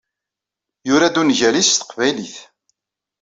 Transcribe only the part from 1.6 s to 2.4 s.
s teqbaylit